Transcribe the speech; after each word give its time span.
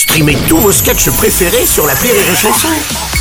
Streamez 0.00 0.38
tous 0.48 0.56
vos 0.56 0.72
sketchs 0.72 1.10
préférés 1.10 1.66
sur 1.66 1.86
la 1.86 1.92
Rire 1.92 2.14
et 2.14 2.34
Chanson. 2.34 2.68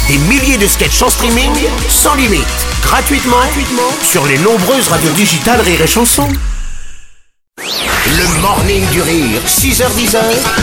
Des 0.07 0.17
milliers 0.17 0.57
de 0.57 0.65
sketchs 0.65 1.01
en 1.01 1.09
streaming, 1.09 1.51
sans 1.89 2.15
limite, 2.15 2.47
gratuitement, 2.81 3.35
gratuitement 3.35 3.91
sur 4.01 4.25
les 4.25 4.37
nombreuses 4.37 4.87
radios 4.87 5.11
digitales 5.11 5.59
Rire 5.59 5.81
et 5.81 5.87
Chanson. 5.87 6.29
Le 7.57 8.41
morning 8.41 8.89
du 8.91 9.01
rire, 9.01 9.41
6h10 9.45 10.15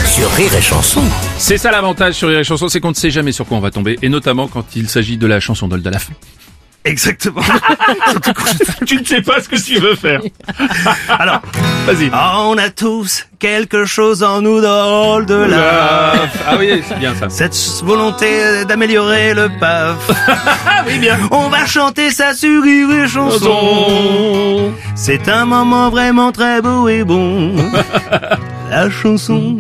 sur 0.07 0.31
Rire 0.31 0.55
et 0.55 0.63
Chanson. 0.63 1.03
C'est 1.37 1.59
ça 1.59 1.71
l'avantage 1.71 2.15
sur 2.15 2.31
les 2.31 2.45
chansons, 2.45 2.71
c'est 2.71 2.81
qu'on 2.81 2.91
ne 2.91 2.95
sait 2.95 3.11
jamais 3.11 3.33
sur 3.33 3.45
quoi 3.45 3.59
on 3.59 3.61
va 3.61 3.71
tomber, 3.71 3.99
et 4.01 4.09
notamment 4.09 4.49
quand 4.49 4.75
il 4.75 4.89
s'agit 4.89 5.19
de 5.19 5.27
la 5.27 5.39
chanson 5.39 5.69
d'Old 5.69 5.87
à 5.87 5.91
la 5.91 5.99
fin. 5.99 6.15
Exactement. 6.87 7.43
Tu 8.87 8.97
ne 8.97 9.05
sais 9.05 9.21
pas 9.21 9.43
ce 9.43 9.49
que 9.49 9.57
tu 9.57 9.79
veux 9.81 9.97
faire. 9.97 10.21
Alors, 11.09 11.43
Vas-y. 11.87 12.11
on 12.13 12.59
a 12.59 12.69
tous 12.71 13.27
quelque 13.39 13.85
chose 13.85 14.25
en 14.25 14.43
nous 14.43 14.61
drôle 14.61 15.25
de 15.27 15.35
là. 15.37 16.13
Ah 16.49 16.57
oui, 16.59 16.83
c'est 16.89 16.99
bien 16.99 17.15
ça. 17.15 17.29
Cette 17.29 17.57
volonté 17.85 18.65
d'améliorer 18.65 19.35
le 19.35 19.49
paf. 19.61 19.97
Ah 20.67 20.83
oui, 20.87 20.99
bien. 20.99 21.17
On 21.31 21.49
va 21.49 21.65
chanter 21.65 22.11
ça 22.11 22.35
sur 22.35 22.63
Rire 22.63 22.91
et 22.91 23.09
chanson. 23.09 24.73
C'est 24.97 25.29
un 25.29 25.45
moment 25.45 25.91
vraiment 25.91 26.33
très 26.33 26.61
beau 26.61 26.89
et 26.89 27.05
bon. 27.05 27.55
La 28.71 28.91
chanson 28.91 29.53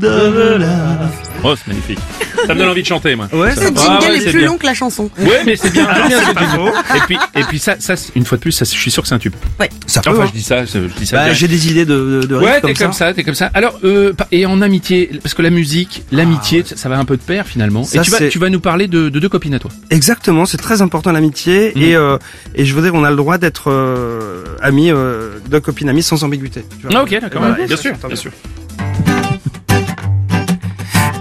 de 0.00 0.56
la... 0.58 1.27
Oh, 1.44 1.54
c'est 1.56 1.68
magnifique. 1.68 1.98
Ça 2.46 2.54
me 2.54 2.58
donne 2.58 2.68
envie 2.68 2.82
de 2.82 2.86
chanter, 2.86 3.14
moi. 3.14 3.28
Ouais. 3.32 3.54
Le 3.54 3.62
jingle 3.62 3.78
Ah 3.86 3.98
ouais, 4.00 4.16
est 4.16 4.20
c'est 4.20 4.30
plus 4.30 4.38
bien. 4.40 4.48
long 4.48 4.58
que 4.58 4.66
la 4.66 4.74
chanson. 4.74 5.08
Ouais, 5.18 5.42
mais 5.46 5.54
c'est 5.56 5.70
bien. 5.72 5.86
c'est 6.08 6.34
bien. 6.36 6.72
Et 6.96 7.00
puis, 7.06 7.18
et 7.36 7.42
puis 7.44 7.58
ça, 7.58 7.76
ça, 7.78 7.94
une 8.16 8.24
fois 8.24 8.36
de 8.38 8.42
plus, 8.42 8.52
ça, 8.52 8.64
je 8.64 8.70
suis 8.70 8.90
sûr 8.90 9.02
que 9.02 9.08
c'est 9.08 9.14
un 9.14 9.18
tube. 9.20 9.34
Ouais. 9.60 9.68
Ça 9.86 10.00
peut, 10.00 10.10
Enfin, 10.10 10.22
hein. 10.22 10.26
je 10.28 10.32
dis 10.32 10.42
ça, 10.42 10.64
je 10.64 10.78
dis 10.98 11.06
ça. 11.06 11.16
Bah, 11.26 11.32
j'ai 11.32 11.46
des 11.48 11.70
idées 11.70 11.84
de, 11.84 12.22
de, 12.28 12.36
Ouais, 12.36 12.60
t'es 12.60 12.74
comme 12.74 12.92
ça, 12.92 13.14
t'es 13.14 13.22
comme 13.24 13.34
ça. 13.34 13.50
Alors, 13.54 13.78
euh, 13.84 14.12
et 14.32 14.46
en 14.46 14.60
amitié, 14.62 15.10
parce 15.22 15.34
que 15.34 15.42
la 15.42 15.50
musique, 15.50 16.02
l'amitié, 16.10 16.64
ça 16.64 16.88
va 16.88 16.98
un 16.98 17.04
peu 17.04 17.16
de 17.16 17.22
pair 17.22 17.46
finalement. 17.46 17.84
Ça, 17.84 18.00
et 18.00 18.04
tu 18.04 18.10
vas, 18.10 18.18
c'est- 18.18 18.28
tu 18.30 18.38
vas 18.38 18.50
nous 18.50 18.60
parler 18.60 18.88
de, 18.88 19.08
de 19.08 19.18
deux 19.20 19.28
copines 19.28 19.54
à 19.54 19.58
toi. 19.58 19.70
Exactement, 19.90 20.44
c'est 20.46 20.56
très 20.58 20.82
important 20.82 21.12
l'amitié 21.12 21.72
Mhm. 21.76 21.82
et 21.82 21.94
euh, 21.96 22.18
et 22.54 22.64
je 22.64 22.74
veux 22.74 22.82
dire 22.82 22.94
on 22.94 23.04
a 23.04 23.10
le 23.10 23.16
droit 23.16 23.38
d'être 23.38 23.70
euh, 23.70 24.44
amis, 24.60 24.90
euh, 24.90 25.38
de 25.48 25.58
copines 25.60 25.88
amies 25.88 26.02
sans 26.02 26.24
ambiguïté. 26.24 26.64
tu 26.80 26.86
vois. 26.88 26.98
Ah, 26.98 27.02
ok, 27.04 27.20
d'accord. 27.20 27.42
Bien 27.66 27.76
sûr, 27.76 27.92
bien 28.06 28.16
sûr. 28.16 28.30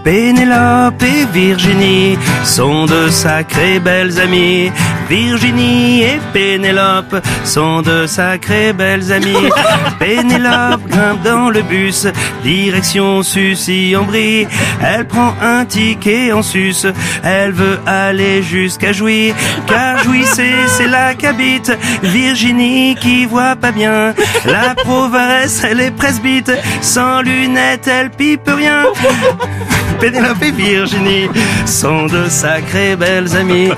Pénélope 0.07 1.03
et 1.03 1.25
Virginie 1.33 2.17
sont 2.45 2.85
de 2.85 3.09
sacrées 3.09 3.77
belles 3.81 4.17
amies. 4.21 4.71
Virginie 5.09 6.03
et 6.03 6.19
Pénélope 6.33 7.15
sont 7.45 7.81
de 7.81 8.05
sacrées 8.07 8.73
belles 8.73 9.11
amies. 9.11 9.49
Pénélope 9.99 10.85
grimpe 10.87 11.23
dans 11.23 11.49
le 11.49 11.61
bus, 11.61 12.07
direction 12.43 13.23
Sucy-en-Brie. 13.23 14.47
Elle 14.83 15.07
prend 15.07 15.33
un 15.41 15.63
ticket 15.63 16.33
en 16.33 16.41
sus, 16.41 16.85
elle 17.23 17.53
veut 17.53 17.79
aller 17.85 18.43
jusqu'à 18.43 18.91
Jouy. 18.91 19.33
Car 19.65 20.03
Jouy 20.03 20.25
c'est, 20.25 20.87
là 20.87 21.13
qu'habite 21.13 21.71
Virginie 22.03 22.95
qui 22.95 23.25
voit 23.25 23.55
pas 23.55 23.71
bien. 23.71 24.13
La 24.45 24.75
province 24.75 25.63
elle 25.63 25.79
est 25.79 25.91
presbyte, 25.91 26.51
sans 26.81 27.21
lunettes 27.21 27.87
elle 27.87 28.09
pipe 28.09 28.49
rien. 28.49 28.83
Pénélope 29.99 30.43
et 30.43 30.51
Virginie 30.51 31.27
sont 31.65 32.05
de 32.05 32.27
sacrées 32.29 32.95
belles 32.95 33.35
amies. 33.35 33.71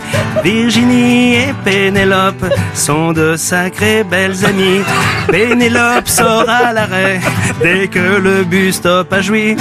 Virginie 0.43 1.18
et 1.19 1.53
Pénélope 1.63 2.45
sont 2.73 3.11
de 3.11 3.35
sacrées 3.35 4.03
belles 4.03 4.45
amies. 4.45 4.81
Pénélope 5.29 6.07
sort 6.07 6.49
à 6.49 6.73
l'arrêt 6.73 7.19
dès 7.61 7.87
que 7.87 8.19
le 8.19 8.43
bus 8.43 8.75
stop 8.75 9.11
a 9.13 9.21
joui. 9.21 9.55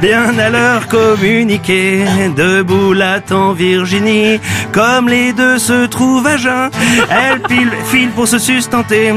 Bien 0.00 0.36
à 0.38 0.50
leur 0.50 0.88
communiquer, 0.88 2.04
debout 2.36 2.92
l'attend 2.92 3.52
Virginie. 3.52 4.40
Comme 4.72 5.08
les 5.08 5.32
deux 5.32 5.58
se 5.58 5.86
trouvent 5.86 6.26
à 6.26 6.36
jeun, 6.36 6.70
elle 7.10 7.40
pile, 7.40 7.70
file 7.86 8.10
pour 8.10 8.28
se 8.28 8.38
sustenter. 8.38 9.12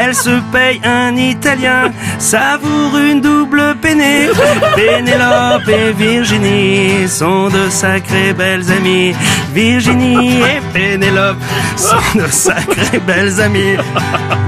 Elle 0.00 0.14
se 0.14 0.40
paye 0.52 0.80
un 0.84 1.14
italien, 1.16 1.92
savoure 2.18 2.96
une 2.98 3.20
double 3.20 3.76
peinée. 3.80 4.28
Pénélope 4.74 5.68
et 5.68 5.92
Virginie 5.92 7.08
sont 7.08 7.48
de 7.48 7.70
sacrées 7.70 8.32
belles 8.32 8.70
amies. 8.70 9.14
Virginie 9.56 10.42
et 10.42 10.60
Pénélope 10.74 11.38
sont 11.76 12.18
de 12.18 12.26
sacrées 12.26 12.98
belles 13.06 13.40
amies. 13.40 13.78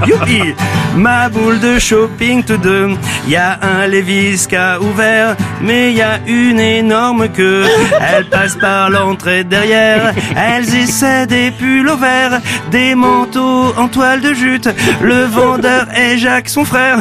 Youpi 0.05 0.53
Ma 0.95 1.29
boule 1.29 1.59
de 1.59 1.79
shopping 1.79 2.43
tous 2.43 2.57
deux. 2.57 2.89
Y 3.27 3.35
a 3.35 3.59
un 3.61 3.87
Levi's 3.87 4.45
qui 4.45 4.55
ouvert, 4.55 5.35
mais 5.61 5.93
y 5.93 6.01
a 6.01 6.19
une 6.27 6.59
énorme 6.59 7.27
queue. 7.29 7.65
Elle 8.01 8.29
passe 8.29 8.55
par 8.55 8.91
l'entrée 8.91 9.43
derrière. 9.43 10.13
Elles 10.35 10.75
essaient 10.75 11.25
des 11.25 11.49
pulls 11.51 11.89
au 11.89 11.97
vert, 11.97 12.39
des 12.69 12.93
manteaux 12.93 13.73
en 13.77 13.87
toile 13.87 14.21
de 14.21 14.33
jute. 14.33 14.69
Le 15.01 15.23
vendeur 15.25 15.87
est 15.95 16.19
Jacques, 16.19 16.49
son 16.49 16.65
frère. 16.65 16.99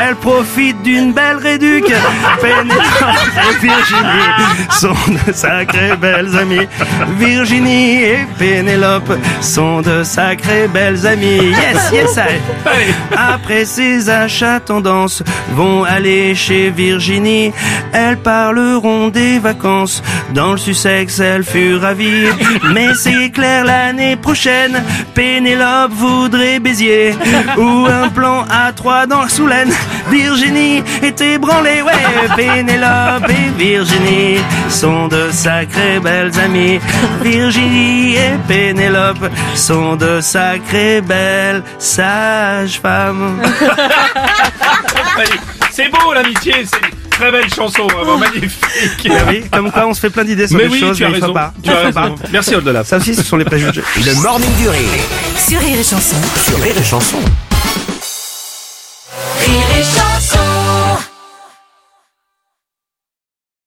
Elle 0.00 0.14
profite 0.14 0.80
d'une 0.82 1.12
belle 1.12 1.38
réduque. 1.38 1.92
Pénélope 2.40 2.84
et 3.50 3.66
Virginie 3.66 4.68
sont 4.70 4.94
de 5.08 5.96
belles 5.96 6.36
amies. 6.36 6.68
Et 7.50 8.18
Pénélope 8.38 9.16
sont 9.40 9.80
de 9.80 10.02
sacrées 10.02 10.68
belles 10.68 11.06
amies. 11.06 11.50
Yes, 11.50 11.90
yes, 11.92 12.16
I. 12.16 12.92
Après 13.16 13.64
ces 13.64 14.10
achats 14.10 14.60
tendance 14.60 15.22
vont 15.54 15.84
aller 15.84 16.34
chez 16.34 16.70
Virginie. 16.70 17.52
Elles 17.92 18.18
parleront 18.18 19.08
des 19.08 19.38
vacances. 19.38 20.02
Dans 20.34 20.52
le 20.52 20.58
Sussex, 20.58 21.20
elle 21.20 21.42
fut 21.42 21.76
ravie. 21.76 22.26
Mais 22.74 22.92
c'est 22.94 23.30
clair, 23.30 23.64
l'année 23.64 24.16
prochaine, 24.16 24.82
Pénélope 25.14 25.92
voudrait 25.92 26.60
Béziers. 26.60 27.14
Ou 27.56 27.86
un 27.86 28.08
plan 28.08 28.44
à 28.50 28.72
trois 28.72 29.06
dans 29.06 29.22
la 29.22 29.28
Soulaine. 29.28 29.72
Virginie 30.10 30.82
est 31.02 31.20
ébranlée, 31.20 31.82
ouais. 31.82 32.36
Pénélope 32.36 33.30
et 33.30 33.58
Virginie 33.58 34.38
sont 34.68 35.08
de 35.08 35.30
sacrées 35.30 35.98
belles 36.02 36.38
amies. 36.44 36.78
Virginie 37.22 37.37
et 37.40 38.30
Pénélope 38.48 39.30
sont 39.54 39.94
de 39.96 40.20
sacrées 40.20 41.00
belles 41.00 41.62
sages 41.78 42.80
femmes. 42.80 43.40
C'est 45.70 45.88
beau 45.90 46.12
l'amitié, 46.12 46.54
c'est 46.64 46.88
une 46.88 47.08
très 47.10 47.30
belle 47.30 47.48
chanson, 47.54 47.86
vraiment 47.86 48.18
magnifique. 48.18 49.08
Ah 49.10 49.14
oui, 49.28 49.44
comme 49.52 49.70
quoi 49.70 49.86
on 49.86 49.94
se 49.94 50.00
fait 50.00 50.10
plein 50.10 50.24
d'idées 50.24 50.48
sur 50.48 50.56
Mais 50.56 50.64
les 50.64 50.70
oui, 50.70 50.80
choses, 50.80 50.96
tu 50.96 51.04
as 51.04 51.08
mais 51.08 51.14
raison. 51.20 51.32
pas. 51.32 51.52
Tu 51.62 51.70
as 51.70 51.76
raison. 51.76 51.92
pas. 51.92 52.10
Merci 52.32 52.56
Au-delà. 52.56 52.82
Ça 52.82 52.96
aussi, 52.96 53.14
ce 53.14 53.22
sont 53.22 53.36
les 53.36 53.44
préjugés. 53.44 53.82
Le 54.04 54.14
morning 54.20 54.52
du 54.56 54.68
rire 54.68 54.80
Sur 55.36 55.60
Rire 55.60 55.78
et 55.78 55.84
Chanson. 55.84 56.16
sur 56.44 56.60
Rire 56.60 56.74
et 56.76 56.82
Chanson. 56.84 57.18
Rire 59.40 59.78
et 59.78 59.82
chanson. 59.84 60.07